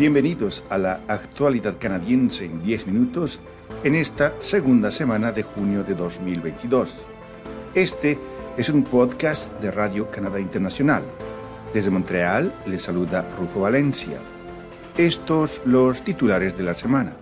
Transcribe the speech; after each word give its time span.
Bienvenidos 0.00 0.64
a 0.70 0.78
la 0.78 1.00
actualidad 1.08 1.76
canadiense 1.78 2.46
en 2.46 2.62
10 2.62 2.86
minutos 2.86 3.38
en 3.84 3.94
esta 3.94 4.32
segunda 4.40 4.90
semana 4.90 5.30
de 5.30 5.42
junio 5.42 5.84
de 5.84 5.94
2022. 5.94 6.90
Este 7.74 8.18
es 8.56 8.70
un 8.70 8.82
podcast 8.82 9.52
de 9.60 9.70
Radio 9.70 10.10
Canadá 10.10 10.40
Internacional. 10.40 11.02
Desde 11.74 11.90
Montreal 11.90 12.50
les 12.64 12.84
saluda 12.84 13.28
Rufo 13.38 13.60
Valencia. 13.60 14.16
Estos 14.96 15.60
los 15.66 16.00
titulares 16.00 16.56
de 16.56 16.62
la 16.62 16.72
semana. 16.72 17.12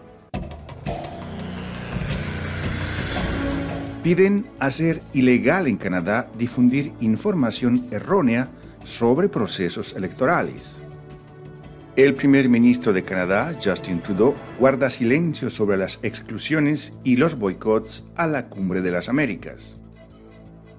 Piden 4.05 4.47
hacer 4.61 5.03
ilegal 5.15 5.67
en 5.67 5.79
Canadá 5.79 6.31
difundir 6.39 6.93
información 7.01 7.89
errónea 7.91 8.47
sobre 8.85 9.29
procesos 9.29 9.97
electorales. 9.97 10.78
El 11.99 12.15
primer 12.15 12.49
ministro 12.49 12.93
de 12.93 13.03
Canadá, 13.03 13.59
Justin 13.61 14.01
Trudeau, 14.01 14.37
guarda 14.61 14.89
silencio 14.89 15.51
sobre 15.51 15.77
las 15.77 15.99
exclusiones 16.05 16.93
y 17.03 17.17
los 17.17 17.37
boicots 17.37 18.05
a 18.15 18.29
la 18.29 18.45
Cumbre 18.45 18.83
de 18.83 18.93
las 18.93 19.09
Américas. 19.09 19.75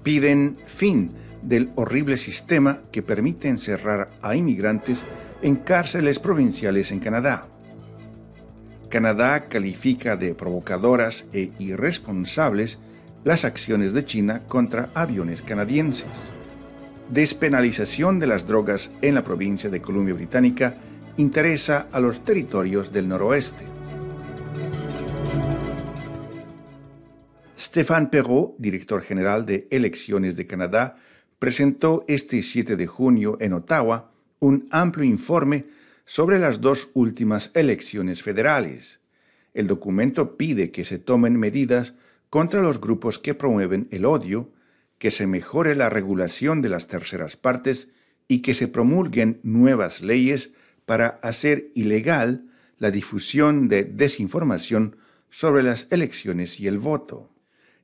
Piden 0.02 0.56
fin 0.66 1.12
del 1.42 1.72
horrible 1.76 2.16
sistema 2.16 2.80
que 2.94 3.02
permite 3.02 3.50
encerrar 3.50 4.08
a 4.22 4.38
inmigrantes 4.38 5.04
en 5.42 5.58
cárceles 5.58 6.20
provinciales 6.20 6.90
en 6.94 7.00
Canadá. 7.00 7.44
Canadá 8.88 9.50
califica 9.50 10.16
de 10.16 10.34
provocadoras 10.34 11.26
e 11.34 11.52
irresponsables 11.60 12.80
las 13.26 13.44
acciones 13.44 13.92
de 13.92 14.06
China 14.06 14.44
contra 14.48 14.88
aviones 14.94 15.42
canadienses. 15.42 16.32
Despenalización 17.10 18.20
de 18.20 18.28
las 18.28 18.48
drogas 18.48 18.90
en 19.02 19.16
la 19.16 19.26
provincia 19.26 19.70
de 19.70 19.82
Columbia 19.82 20.14
Británica 20.14 20.76
interesa 21.20 21.90
a 21.92 22.00
los 22.00 22.24
territorios 22.24 22.94
del 22.94 23.10
noroeste. 23.10 23.66
Stéphane 27.60 28.08
Perrault, 28.08 28.56
director 28.58 29.02
general 29.02 29.46
de 29.46 29.68
Elecciones 29.70 30.38
de 30.38 30.48
Canadá, 30.48 30.96
presentó 31.38 32.06
este 32.08 32.42
7 32.42 32.78
de 32.78 32.88
junio 32.88 33.38
en 33.42 33.52
Ottawa 33.52 34.14
un 34.40 34.70
amplio 34.72 35.04
informe 35.04 35.66
sobre 36.06 36.40
las 36.40 36.62
dos 36.62 36.90
últimas 36.94 37.52
elecciones 37.54 38.24
federales. 38.24 39.02
El 39.54 39.68
documento 39.68 40.38
pide 40.38 40.72
que 40.72 40.86
se 40.86 41.00
tomen 41.00 41.38
medidas 41.38 41.96
contra 42.30 42.62
los 42.62 42.80
grupos 42.80 43.20
que 43.20 43.34
promueven 43.34 43.90
el 43.92 44.06
odio, 44.06 44.54
que 44.98 45.12
se 45.12 45.28
mejore 45.28 45.76
la 45.76 45.90
regulación 45.90 46.62
de 46.62 46.70
las 46.70 46.88
terceras 46.88 47.36
partes 47.36 47.90
y 48.30 48.42
que 48.42 48.54
se 48.54 48.70
promulguen 48.70 49.42
nuevas 49.44 50.02
leyes 50.02 50.54
para 50.90 51.20
hacer 51.22 51.70
ilegal 51.76 52.46
la 52.80 52.90
difusión 52.90 53.68
de 53.68 53.84
desinformación 53.84 54.96
sobre 55.30 55.62
las 55.62 55.86
elecciones 55.92 56.60
y 56.60 56.66
el 56.66 56.80
voto. 56.80 57.30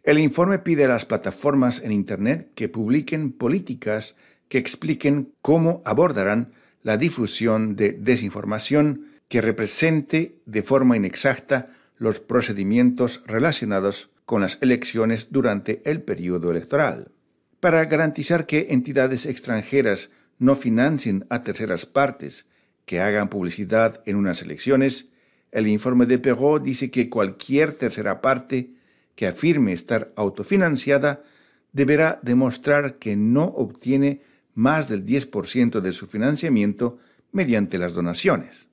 El 0.02 0.17
informe 0.17 0.58
pide 0.58 0.86
a 0.86 0.88
las 0.88 1.06
plataformas 1.06 1.83
en 1.83 1.92
Internet 1.92 2.50
que 2.56 2.67
publiquen 2.67 3.31
políticas 3.31 4.16
que 4.50 4.58
expliquen 4.58 5.36
cómo 5.44 5.83
abordarán 5.86 6.53
la 6.81 6.98
difusión 6.98 7.76
de 7.76 7.92
desinformación 7.92 9.06
que 9.28 9.39
represente 9.39 10.39
de 10.48 10.64
forma 10.64 10.98
inexacta 10.98 11.70
los 12.00 12.20
procedimientos 12.20 13.22
relacionados 13.28 14.09
con 14.26 14.42
las 14.42 14.58
elecciones 14.61 15.28
durante 15.30 15.83
el 15.86 16.02
periodo 16.02 16.50
electoral. 16.50 17.11
Para 17.59 17.86
garantizar 17.86 18.48
que 18.48 18.70
entidades 18.72 19.28
extranjeras 19.28 20.09
no 20.39 20.56
financien 20.56 21.28
a 21.30 21.44
terceras 21.44 21.86
partes 21.86 22.48
que 22.86 23.02
hagan 23.02 23.30
publicidad 23.30 24.02
en 24.05 24.16
unas 24.16 24.41
elecciones, 24.41 25.10
el 25.52 25.67
informe 25.67 26.05
de 26.05 26.20
Perrault 26.20 26.64
dice 26.64 26.92
que 26.92 27.10
cualquier 27.10 27.73
tercera 27.73 28.21
parte 28.21 28.71
que 29.15 29.27
afirme 29.27 29.73
estar 29.73 30.11
autofinanciada 30.15 31.23
deberá 31.71 32.20
demostrar 32.21 32.95
que 32.95 33.15
no 33.15 33.45
obtiene 33.45 34.21
más 34.54 34.87
del 34.87 35.05
10% 35.05 35.82
de 35.82 35.92
su 35.92 36.05
financiamiento 36.05 36.99
mediante 37.32 37.77
las 37.77 37.93
donaciones. 37.93 38.67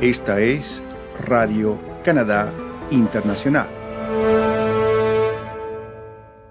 Esta 0.00 0.40
es 0.40 0.82
Radio 1.24 1.78
Canadá 2.04 2.52
Internacional. 2.90 3.77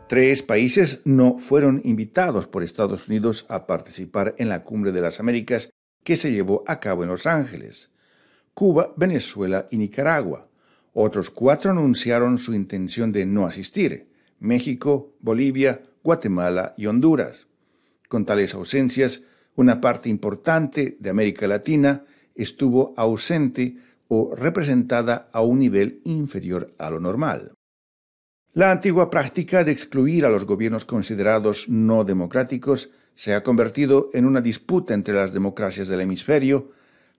Tres 0.07 0.41
países 0.41 1.01
no 1.03 1.37
fueron 1.37 1.81
invitados 1.83 2.47
por 2.47 2.63
Estados 2.63 3.09
Unidos 3.09 3.45
a 3.49 3.67
participar 3.67 4.35
en 4.37 4.47
la 4.47 4.63
Cumbre 4.63 4.93
de 4.93 5.01
las 5.01 5.19
Américas 5.19 5.69
que 6.05 6.15
se 6.15 6.31
llevó 6.31 6.63
a 6.65 6.79
cabo 6.79 7.03
en 7.03 7.09
Los 7.09 7.25
Ángeles. 7.25 7.91
Cuba, 8.53 8.93
Venezuela 8.95 9.67
y 9.69 9.75
Nicaragua. 9.75 10.47
Otros 10.93 11.29
cuatro 11.29 11.71
anunciaron 11.71 12.37
su 12.37 12.53
intención 12.53 13.11
de 13.11 13.25
no 13.25 13.45
asistir. 13.45 14.07
México, 14.39 15.13
Bolivia, 15.19 15.81
Guatemala 16.01 16.73
y 16.77 16.85
Honduras. 16.85 17.47
Con 18.07 18.23
tales 18.23 18.53
ausencias, 18.53 19.23
una 19.55 19.81
parte 19.81 20.07
importante 20.07 20.95
de 21.01 21.09
América 21.09 21.47
Latina 21.47 22.05
estuvo 22.33 22.93
ausente 22.95 23.75
o 24.07 24.33
representada 24.33 25.27
a 25.33 25.41
un 25.41 25.59
nivel 25.59 25.99
inferior 26.05 26.73
a 26.77 26.89
lo 26.89 27.01
normal. 27.01 27.56
La 28.57 28.71
antigua 28.71 29.11
práctica 29.11 29.63
de 29.63 29.71
excluir 29.71 30.25
a 30.25 30.29
los 30.29 30.45
gobiernos 30.45 30.83
considerados 30.83 31.69
no 31.69 32.03
democráticos 32.03 32.89
se 33.13 33.35
ha 33.35 33.43
convertido 33.43 34.09
en 34.15 34.25
una 34.25 34.41
disputa 34.41 34.95
entre 34.95 35.13
las 35.13 35.31
democracias 35.31 35.87
del 35.89 36.01
hemisferio 36.01 36.71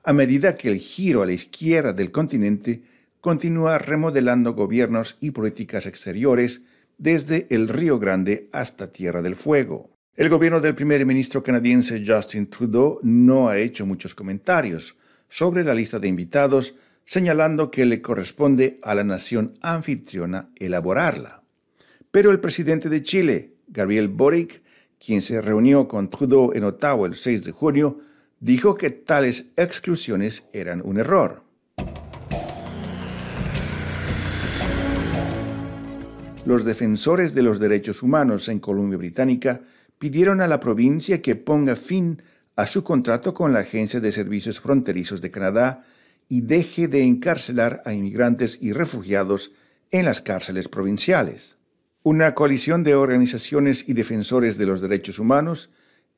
a 0.02 0.12
medida 0.12 0.56
que 0.56 0.68
el 0.68 0.78
giro 0.78 1.22
a 1.22 1.26
la 1.26 1.32
izquierda 1.34 1.92
del 1.92 2.10
continente 2.10 2.82
continúa 3.20 3.78
remodelando 3.78 4.54
gobiernos 4.54 5.16
y 5.20 5.30
políticas 5.30 5.86
exteriores 5.86 6.62
desde 6.98 7.46
el 7.50 7.68
Río 7.68 8.00
Grande 8.00 8.48
hasta 8.50 8.90
Tierra 8.90 9.22
del 9.22 9.36
Fuego. 9.36 9.90
El 10.16 10.30
gobierno 10.30 10.60
del 10.60 10.74
primer 10.74 11.06
ministro 11.06 11.44
canadiense 11.44 12.02
Justin 12.04 12.50
Trudeau 12.50 12.98
no 13.04 13.48
ha 13.48 13.58
hecho 13.58 13.86
muchos 13.86 14.12
comentarios 14.12 14.96
sobre 15.28 15.62
la 15.62 15.74
lista 15.74 16.00
de 16.00 16.08
invitados 16.08 16.74
señalando 17.08 17.70
que 17.70 17.86
le 17.86 18.02
corresponde 18.02 18.78
a 18.82 18.94
la 18.94 19.02
nación 19.02 19.54
anfitriona 19.62 20.50
elaborarla. 20.56 21.42
Pero 22.10 22.30
el 22.30 22.38
presidente 22.38 22.90
de 22.90 23.02
Chile, 23.02 23.54
Gabriel 23.66 24.08
Boric, 24.08 24.60
quien 25.02 25.22
se 25.22 25.40
reunió 25.40 25.88
con 25.88 26.10
Trudeau 26.10 26.52
en 26.52 26.64
Ottawa 26.64 27.06
el 27.06 27.14
6 27.14 27.44
de 27.44 27.52
junio, 27.52 28.00
dijo 28.40 28.74
que 28.74 28.90
tales 28.90 29.46
exclusiones 29.56 30.46
eran 30.52 30.82
un 30.84 30.98
error. 30.98 31.42
Los 36.44 36.66
defensores 36.66 37.32
de 37.32 37.42
los 37.42 37.58
derechos 37.58 38.02
humanos 38.02 38.50
en 38.50 38.58
Columbia 38.58 38.98
Británica 38.98 39.62
pidieron 39.98 40.42
a 40.42 40.46
la 40.46 40.60
provincia 40.60 41.22
que 41.22 41.36
ponga 41.36 41.74
fin 41.74 42.22
a 42.54 42.66
su 42.66 42.84
contrato 42.84 43.32
con 43.32 43.54
la 43.54 43.60
Agencia 43.60 43.98
de 43.98 44.12
Servicios 44.12 44.60
Fronterizos 44.60 45.22
de 45.22 45.30
Canadá 45.30 45.84
y 46.28 46.42
deje 46.42 46.88
de 46.88 47.02
encarcelar 47.02 47.82
a 47.84 47.92
inmigrantes 47.92 48.58
y 48.60 48.72
refugiados 48.72 49.52
en 49.90 50.04
las 50.04 50.20
cárceles 50.20 50.68
provinciales. 50.68 51.56
Una 52.02 52.34
coalición 52.34 52.84
de 52.84 52.94
organizaciones 52.94 53.88
y 53.88 53.94
defensores 53.94 54.58
de 54.58 54.66
los 54.66 54.80
derechos 54.80 55.18
humanos, 55.18 55.70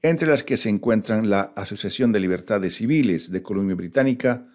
entre 0.02 0.28
las 0.28 0.42
que 0.42 0.56
se 0.56 0.68
encuentran 0.68 1.30
la 1.30 1.52
Asociación 1.56 2.12
de 2.12 2.20
Libertades 2.20 2.76
Civiles 2.76 3.30
de 3.30 3.42
Columbia 3.42 3.76
Británica, 3.76 4.46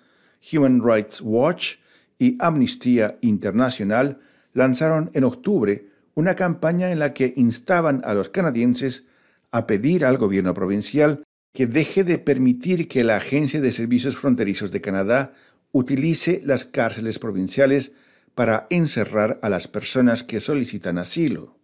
Human 0.51 0.81
Rights 0.83 1.21
Watch 1.21 1.75
y 2.19 2.35
Amnistía 2.39 3.17
Internacional, 3.21 4.19
lanzaron 4.53 5.11
en 5.13 5.23
octubre 5.23 5.87
una 6.15 6.35
campaña 6.35 6.91
en 6.91 6.99
la 6.99 7.13
que 7.13 7.33
instaban 7.35 8.01
a 8.05 8.13
los 8.13 8.29
canadienses 8.29 9.05
a 9.51 9.67
pedir 9.67 10.05
al 10.05 10.17
gobierno 10.17 10.53
provincial 10.53 11.23
que 11.55 11.67
deje 11.67 12.03
de 12.03 12.19
permitir 12.19 12.89
que 12.89 13.05
la 13.05 13.15
Agencia 13.15 13.61
de 13.61 13.71
Servicios 13.71 14.17
Fronterizos 14.17 14.71
de 14.71 14.81
Canadá 14.81 15.33
utilice 15.71 16.41
las 16.43 16.65
cárceles 16.65 17.17
provinciales 17.17 17.93
para 18.35 18.67
encerrar 18.69 19.39
a 19.41 19.47
las 19.47 19.69
personas 19.69 20.23
que 20.23 20.41
solicitan 20.41 20.97
asilo. 20.97 21.57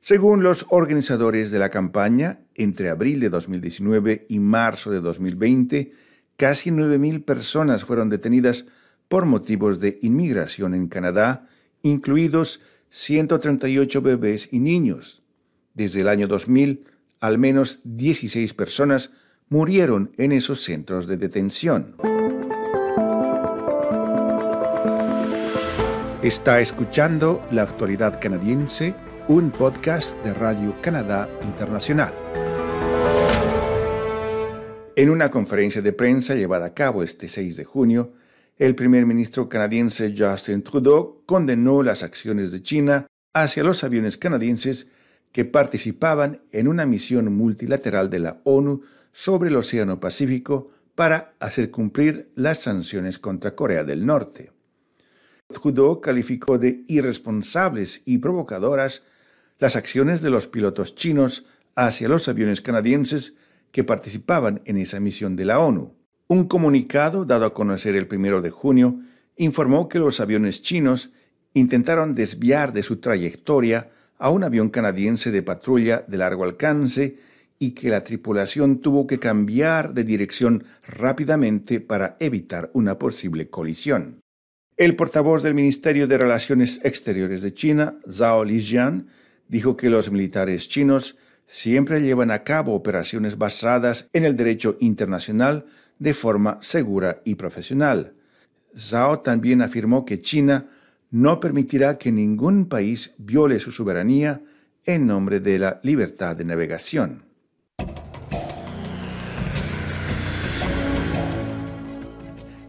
Según 0.00 0.44
los 0.44 0.64
organizadores 0.70 1.50
de 1.50 1.58
la 1.58 1.70
campaña, 1.70 2.38
entre 2.54 2.88
abril 2.88 3.18
de 3.18 3.30
2019 3.30 4.26
y 4.28 4.38
marzo 4.38 4.92
de 4.92 5.00
2020, 5.00 5.92
casi 6.36 6.70
9.000 6.70 7.24
personas 7.24 7.84
fueron 7.84 8.10
detenidas 8.10 8.66
por 9.08 9.26
motivos 9.26 9.80
de 9.80 9.98
inmigración 10.02 10.72
en 10.72 10.86
Canadá, 10.86 11.48
incluidos 11.82 12.62
138 12.90 14.02
bebés 14.02 14.48
y 14.52 14.60
niños. 14.60 15.24
Desde 15.74 16.02
el 16.02 16.08
año 16.08 16.28
2000, 16.28 16.84
al 17.20 17.38
menos 17.38 17.80
16 17.84 18.54
personas 18.54 19.12
murieron 19.48 20.12
en 20.16 20.32
esos 20.32 20.64
centros 20.64 21.06
de 21.06 21.18
detención. 21.18 21.96
Está 26.22 26.60
escuchando 26.60 27.46
La 27.50 27.62
Actualidad 27.62 28.20
Canadiense, 28.20 28.94
un 29.28 29.50
podcast 29.50 30.16
de 30.24 30.34
Radio 30.34 30.74
Canadá 30.80 31.28
Internacional. 31.42 32.12
En 34.96 35.10
una 35.10 35.30
conferencia 35.30 35.82
de 35.82 35.92
prensa 35.92 36.34
llevada 36.34 36.66
a 36.66 36.74
cabo 36.74 37.02
este 37.02 37.28
6 37.28 37.56
de 37.56 37.64
junio, 37.64 38.12
el 38.58 38.74
primer 38.74 39.06
ministro 39.06 39.48
canadiense 39.48 40.14
Justin 40.16 40.62
Trudeau 40.62 41.22
condenó 41.24 41.82
las 41.82 42.02
acciones 42.02 42.52
de 42.52 42.62
China 42.62 43.06
hacia 43.32 43.64
los 43.64 43.82
aviones 43.84 44.18
canadienses 44.18 44.88
que 45.32 45.44
participaban 45.44 46.40
en 46.52 46.68
una 46.68 46.86
misión 46.86 47.32
multilateral 47.34 48.10
de 48.10 48.18
la 48.18 48.40
ONU 48.44 48.82
sobre 49.12 49.50
el 49.50 49.56
Océano 49.56 50.00
Pacífico 50.00 50.70
para 50.94 51.34
hacer 51.40 51.70
cumplir 51.70 52.30
las 52.34 52.60
sanciones 52.60 53.18
contra 53.18 53.54
Corea 53.54 53.84
del 53.84 54.04
Norte. 54.04 54.52
Trudeau 55.48 56.00
calificó 56.00 56.58
de 56.58 56.84
irresponsables 56.86 58.02
y 58.04 58.18
provocadoras 58.18 59.02
las 59.58 59.76
acciones 59.76 60.20
de 60.20 60.30
los 60.30 60.46
pilotos 60.46 60.94
chinos 60.94 61.46
hacia 61.74 62.08
los 62.08 62.28
aviones 62.28 62.60
canadienses 62.60 63.34
que 63.72 63.84
participaban 63.84 64.62
en 64.64 64.76
esa 64.76 65.00
misión 65.00 65.36
de 65.36 65.44
la 65.44 65.58
ONU. 65.60 65.94
Un 66.28 66.46
comunicado 66.46 67.24
dado 67.24 67.44
a 67.46 67.54
conocer 67.54 67.96
el 67.96 68.06
primero 68.06 68.42
de 68.42 68.50
junio 68.50 69.00
informó 69.36 69.88
que 69.88 69.98
los 69.98 70.20
aviones 70.20 70.62
chinos 70.62 71.12
intentaron 71.54 72.14
desviar 72.14 72.72
de 72.72 72.82
su 72.82 72.98
trayectoria 72.98 73.90
a 74.20 74.30
un 74.30 74.44
avión 74.44 74.68
canadiense 74.68 75.32
de 75.32 75.42
patrulla 75.42 76.04
de 76.06 76.18
largo 76.18 76.44
alcance 76.44 77.18
y 77.58 77.72
que 77.72 77.88
la 77.88 78.04
tripulación 78.04 78.80
tuvo 78.80 79.06
que 79.06 79.18
cambiar 79.18 79.92
de 79.94 80.04
dirección 80.04 80.64
rápidamente 80.86 81.80
para 81.80 82.16
evitar 82.20 82.70
una 82.74 82.98
posible 82.98 83.48
colisión. 83.48 84.20
El 84.76 84.94
portavoz 84.94 85.42
del 85.42 85.54
Ministerio 85.54 86.06
de 86.06 86.16
Relaciones 86.16 86.80
Exteriores 86.84 87.42
de 87.42 87.52
China, 87.52 87.96
Zhao 88.10 88.44
Lijian, 88.44 89.08
dijo 89.48 89.76
que 89.76 89.90
los 89.90 90.10
militares 90.10 90.68
chinos 90.68 91.18
siempre 91.46 92.00
llevan 92.00 92.30
a 92.30 92.44
cabo 92.44 92.74
operaciones 92.74 93.36
basadas 93.36 94.08
en 94.12 94.24
el 94.24 94.36
derecho 94.36 94.76
internacional 94.80 95.66
de 95.98 96.14
forma 96.14 96.58
segura 96.62 97.20
y 97.24 97.34
profesional. 97.34 98.14
Zhao 98.78 99.20
también 99.20 99.60
afirmó 99.60 100.04
que 100.04 100.20
China 100.20 100.68
no 101.10 101.40
permitirá 101.40 101.98
que 101.98 102.12
ningún 102.12 102.68
país 102.68 103.14
viole 103.18 103.58
su 103.60 103.72
soberanía 103.72 104.42
en 104.84 105.06
nombre 105.06 105.40
de 105.40 105.58
la 105.58 105.80
libertad 105.82 106.36
de 106.36 106.44
navegación. 106.44 107.24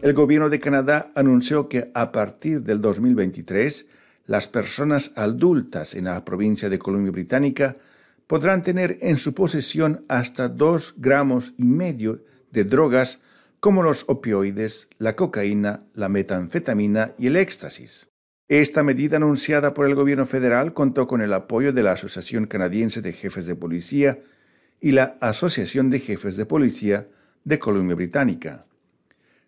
El 0.01 0.13
gobierno 0.13 0.49
de 0.49 0.59
Canadá 0.59 1.11
anunció 1.13 1.69
que 1.69 1.91
a 1.93 2.11
partir 2.11 2.63
del 2.63 2.81
2023 2.81 3.87
las 4.25 4.47
personas 4.47 5.11
adultas 5.15 5.93
en 5.93 6.05
la 6.05 6.25
provincia 6.25 6.69
de 6.69 6.79
Columbia 6.79 7.11
Británica 7.11 7.77
podrán 8.25 8.63
tener 8.63 8.97
en 9.01 9.17
su 9.17 9.35
posesión 9.35 10.05
hasta 10.07 10.47
dos 10.47 10.95
gramos 10.97 11.53
y 11.57 11.65
medio 11.65 12.23
de 12.49 12.63
drogas 12.63 13.21
como 13.59 13.83
los 13.83 14.05
opioides, 14.07 14.89
la 14.97 15.15
cocaína, 15.15 15.83
la 15.93 16.09
metanfetamina 16.09 17.13
y 17.19 17.27
el 17.27 17.35
éxtasis. 17.35 18.10
Esta 18.51 18.83
medida 18.83 19.15
anunciada 19.15 19.73
por 19.73 19.87
el 19.87 19.95
gobierno 19.95 20.25
federal 20.25 20.73
contó 20.73 21.07
con 21.07 21.21
el 21.21 21.31
apoyo 21.31 21.71
de 21.71 21.83
la 21.83 21.93
Asociación 21.93 22.47
Canadiense 22.47 23.01
de 23.01 23.13
Jefes 23.13 23.45
de 23.45 23.55
Policía 23.55 24.19
y 24.81 24.91
la 24.91 25.15
Asociación 25.21 25.89
de 25.89 25.99
Jefes 25.99 26.35
de 26.35 26.45
Policía 26.45 27.07
de 27.45 27.59
Columbia 27.59 27.95
Británica. 27.95 28.65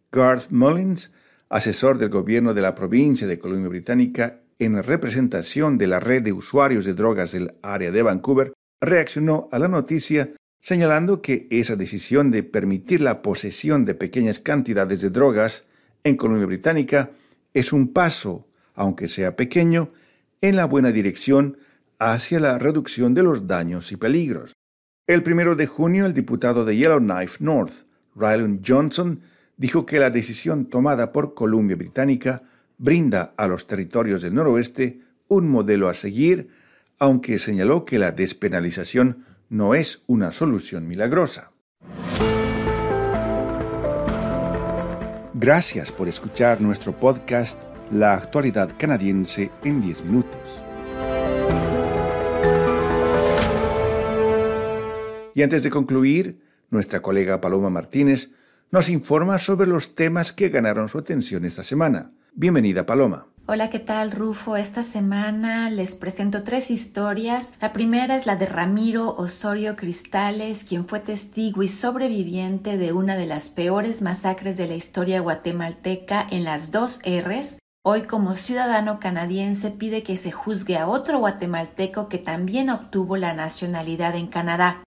Garth 0.10 0.52
Mullins, 0.52 1.12
asesor 1.50 1.98
del 1.98 2.12
gobierno 2.12 2.54
de 2.54 2.62
la 2.62 2.76
provincia 2.76 3.28
de 3.28 3.40
Columbia 3.40 3.68
Británica 3.68 4.40
en 4.58 4.82
representación 4.82 5.78
de 5.78 5.88
la 5.88 6.00
red 6.00 6.24
de 6.24 6.32
usuarios 6.32 6.86
de 6.86 6.94
drogas 6.94 7.34
del 7.34 7.56
área 7.62 7.92
de 7.92 8.04
Vancouver, 8.04 8.54
reaccionó 8.80 9.50
a 9.52 9.60
la 9.60 9.68
noticia 9.68 10.32
señalando 10.62 11.22
que 11.22 11.50
esa 11.52 11.76
decisión 11.76 12.32
de 12.32 12.44
permitir 12.44 13.02
la 13.02 13.22
posesión 13.22 13.84
de 13.84 13.96
pequeñas 13.96 14.40
cantidades 14.40 15.02
de 15.02 15.10
drogas 15.10 15.66
en 16.06 16.16
Columbia 16.16 16.46
Británica 16.46 17.12
es 17.54 17.74
un 17.74 17.92
paso, 17.92 18.48
aunque 18.76 19.08
sea 19.08 19.36
pequeño, 19.36 19.90
en 20.42 20.56
la 20.56 20.66
buena 20.66 20.92
dirección 20.92 21.58
hacia 22.00 22.40
la 22.40 22.60
reducción 22.60 23.14
de 23.14 23.24
los 23.24 23.48
daños 23.48 23.92
y 23.92 23.98
peligros. 23.98 24.54
El 25.08 25.24
primero 25.24 25.56
de 25.56 25.68
junio, 25.68 26.06
el 26.06 26.14
diputado 26.14 26.66
de 26.66 26.76
Yellowknife 26.76 27.44
North, 27.44 27.86
Ryland 28.16 28.62
Johnson, 28.66 29.22
dijo 29.58 29.86
que 29.86 30.00
la 30.00 30.10
decisión 30.10 30.66
tomada 30.66 31.12
por 31.12 31.34
Columbia 31.34 31.76
Británica 31.76 32.44
brinda 32.78 33.34
a 33.38 33.48
los 33.48 33.68
territorios 33.68 34.22
del 34.22 34.34
noroeste 34.34 35.02
un 35.28 35.50
modelo 35.50 35.90
a 35.90 35.94
seguir, 35.94 36.50
aunque 37.00 37.40
señaló 37.40 37.86
que 37.86 38.00
la 38.00 38.12
despenalización 38.12 39.26
no 39.50 39.76
es 39.76 40.04
una 40.08 40.32
solución 40.32 40.88
milagrosa. 40.88 41.52
Gracias 45.34 45.92
por 45.92 46.08
escuchar 46.08 46.62
nuestro 46.62 46.94
podcast 46.94 47.73
La 47.92 48.14
actualidad 48.14 48.72
canadiense 48.78 49.52
en 49.64 49.82
10 49.82 50.06
minutos. 50.06 50.64
Y 55.36 55.42
antes 55.42 55.64
de 55.64 55.70
concluir, 55.70 56.42
nuestra 56.70 57.02
colega 57.02 57.42
Paloma 57.42 57.70
Martínez 57.70 58.32
nos 58.72 58.90
informa 58.90 59.38
sobre 59.40 59.68
los 59.68 59.96
temas 59.96 60.34
que 60.34 60.50
ganaron 60.50 60.90
su 60.90 60.98
atención 60.98 61.46
esta 61.46 61.64
semana. 61.64 62.12
Bienvenida, 62.34 62.86
Paloma. 62.86 63.28
Hola, 63.46 63.70
¿qué 63.70 63.80
tal, 63.80 64.12
Rufo? 64.12 64.56
Esta 64.56 64.84
semana 64.84 65.70
les 65.70 65.96
presento 65.96 66.44
tres 66.44 66.72
historias. 66.72 67.54
La 67.62 67.74
primera 67.74 68.16
es 68.16 68.26
la 68.26 68.38
de 68.38 68.46
Ramiro 68.46 69.14
Osorio 69.16 69.76
Cristales, 69.76 70.64
quien 70.64 70.88
fue 70.88 71.02
testigo 71.02 71.62
y 71.62 71.68
sobreviviente 71.68 72.78
de 72.78 72.94
una 72.94 73.18
de 73.18 73.26
las 73.26 73.50
peores 73.50 74.02
masacres 74.02 74.58
de 74.58 74.68
la 74.68 74.76
historia 74.76 75.20
guatemalteca 75.20 76.26
en 76.32 76.46
las 76.46 76.72
dos 76.72 77.02
Rs. 77.06 77.58
Hoy, 77.86 78.04
como 78.04 78.36
ciudadano 78.36 78.98
canadiense, 79.02 79.70
pide 79.70 80.04
que 80.04 80.16
se 80.16 80.32
juzgue 80.32 80.78
a 80.78 80.88
otro 80.88 81.20
guatemalteco 81.20 82.08
que 82.08 82.18
también 82.18 82.70
obtuvo 82.70 83.18
la 83.18 83.34
nacionalidad 83.34 84.16
en 84.16 84.28
Canadá. 84.28 84.86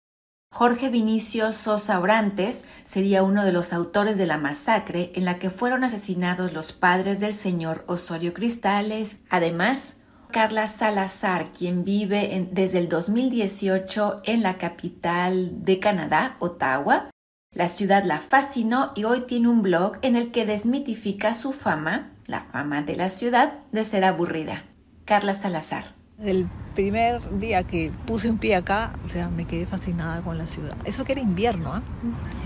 Jorge 0.52 0.90
Vinicio 0.90 1.52
Sosa 1.54 2.00
Orantes 2.00 2.66
sería 2.84 3.24
uno 3.24 3.46
de 3.46 3.52
los 3.52 3.74
autores 3.74 4.20
de 4.20 4.28
la 4.28 4.38
masacre 4.38 5.12
en 5.16 5.26
la 5.26 5.40
que 5.40 5.50
fueron 5.50 5.84
asesinados 5.84 6.54
los 6.54 6.72
padres 6.72 7.20
del 7.20 7.34
señor 7.34 7.84
Osorio 7.88 8.32
Cristales. 8.32 9.22
Además, 9.28 9.98
Carla 10.30 10.68
Salazar, 10.68 11.52
quien 11.52 11.84
vive 11.84 12.48
desde 12.52 12.78
el 12.78 12.90
2018 12.90 14.22
en 14.26 14.44
la 14.44 14.60
capital 14.60 15.64
de 15.64 15.80
Canadá, 15.80 16.38
Ottawa. 16.40 17.10
La 17.56 17.68
ciudad 17.68 18.04
la 18.04 18.20
fascinó 18.20 18.92
y 18.94 19.06
hoy 19.06 19.22
tiene 19.22 19.48
un 19.48 19.64
blog 19.64 19.98
en 20.04 20.16
el 20.16 20.32
que 20.32 20.46
desmitifica 20.46 21.34
su 21.34 21.54
fama, 21.54 22.13
la 22.28 22.42
fama 22.42 22.82
de 22.82 22.96
la 22.96 23.10
ciudad, 23.10 23.54
de 23.72 23.84
ser 23.84 24.04
aburrida. 24.04 24.64
Carla 25.06 25.34
Salazar. 25.34 25.84
El 26.20 26.48
primer 26.76 27.40
día 27.40 27.64
que 27.64 27.92
puse 28.06 28.30
un 28.30 28.38
pie 28.38 28.56
acá, 28.56 28.94
o 29.06 29.10
sea, 29.10 29.30
me 29.30 29.46
quedé 29.46 29.66
fascinada 29.66 30.22
con 30.22 30.38
la 30.38 30.48
ciudad. 30.48 30.76
Eso 30.86 31.04
que 31.04 31.14
era 31.14 31.22
invierno, 31.22 31.74
¿ah? 31.74 31.82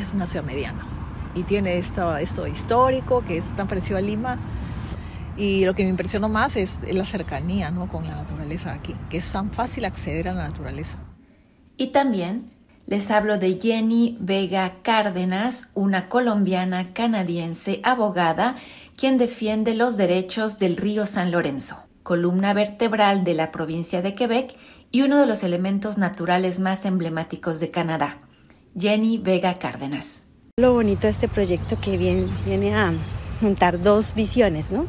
es 0.01 0.13
una 0.13 0.25
ciudad 0.25 0.45
mediana. 0.45 0.85
Y 1.35 1.43
tiene 1.43 1.77
esto, 1.77 2.17
esto 2.17 2.47
histórico 2.47 3.23
que 3.23 3.37
es 3.37 3.55
tan 3.55 3.67
parecido 3.67 3.97
a 3.97 4.01
Lima. 4.01 4.37
Y 5.35 5.65
lo 5.65 5.75
que 5.75 5.83
me 5.83 5.89
impresionó 5.89 6.29
más 6.29 6.55
es 6.55 6.79
la 6.91 7.05
cercanía 7.05 7.69
¿no? 7.69 7.87
con 7.87 8.07
la 8.07 8.15
naturaleza 8.15 8.73
aquí, 8.73 8.95
que 9.09 9.17
es 9.17 9.31
tan 9.31 9.51
fácil 9.51 9.85
acceder 9.85 10.29
a 10.29 10.33
la 10.33 10.47
naturaleza. 10.47 10.97
Y 11.77 11.87
también 11.87 12.56
les 12.87 13.11
hablo 13.11 13.37
de 13.37 13.59
Jenny 13.61 14.17
Vega 14.19 14.77
Cárdenas, 14.81 15.69
una 15.75 16.09
colombiana 16.09 16.93
canadiense 16.93 17.79
abogada 17.83 18.55
quien 18.95 19.17
defiende 19.17 19.75
los 19.75 19.97
derechos 19.97 20.57
del 20.57 20.75
río 20.75 21.05
San 21.05 21.31
Lorenzo 21.31 21.87
columna 22.07 22.53
vertebral 22.53 23.25
de 23.25 23.33
la 23.33 23.51
provincia 23.51 24.01
de 24.01 24.15
Quebec 24.15 24.55
y 24.93 25.01
uno 25.01 25.19
de 25.19 25.27
los 25.27 25.43
elementos 25.43 25.97
naturales 25.97 26.57
más 26.57 26.85
emblemáticos 26.85 27.59
de 27.59 27.69
Canadá. 27.69 28.21
Jenny 28.79 29.17
Vega 29.17 29.53
Cárdenas. 29.55 30.27
Lo 30.55 30.71
bonito 30.71 31.01
de 31.01 31.09
este 31.09 31.27
proyecto 31.27 31.77
que 31.81 31.97
viene, 31.97 32.73
a 32.73 32.93
juntar 33.41 33.83
dos 33.83 34.15
visiones, 34.15 34.71
¿no? 34.71 34.85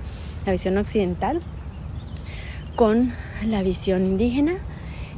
La 0.46 0.52
visión 0.52 0.78
occidental 0.78 1.40
con 2.76 3.12
la 3.44 3.62
visión 3.62 4.06
indígena 4.06 4.52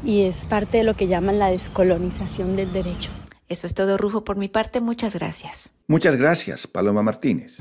y 0.04 0.22
es 0.22 0.46
parte 0.46 0.78
de 0.78 0.84
lo 0.84 0.94
que 0.94 1.06
llaman 1.06 1.38
la 1.38 1.50
descolonización 1.50 2.56
del 2.56 2.72
derecho. 2.72 3.10
Eso 3.48 3.66
es 3.66 3.74
todo, 3.74 3.98
Rufo, 3.98 4.22
por 4.22 4.36
mi 4.36 4.48
parte. 4.48 4.80
Muchas 4.80 5.14
gracias. 5.16 5.72
Muchas 5.88 6.16
gracias, 6.16 6.66
Paloma 6.66 7.02
Martínez. 7.02 7.58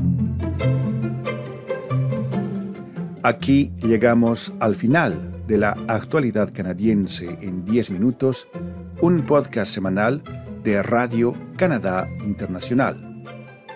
Aquí 3.24 3.74
llegamos 3.82 4.54
al 4.60 4.76
final 4.76 5.44
de 5.48 5.58
la 5.58 5.72
actualidad 5.88 6.54
canadiense 6.54 7.38
en 7.42 7.66
10 7.66 7.92
minutos, 7.92 8.48
un 9.02 9.26
podcast 9.26 9.74
semanal 9.74 10.22
de 10.64 10.84
Radio 10.84 11.34
Canadá 11.58 12.08
Internacional. 12.24 13.24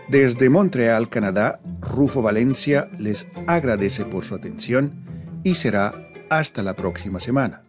Desde 0.08 0.50
Montreal, 0.50 1.10
Canadá, 1.10 1.60
Rufo 1.82 2.22
Valencia 2.22 2.89
les 3.00 3.27
agradece 3.48 4.05
por 4.05 4.24
su 4.24 4.36
atención 4.36 4.93
y 5.43 5.55
será 5.55 5.93
hasta 6.29 6.62
la 6.62 6.75
próxima 6.75 7.20
semana. 7.20 7.63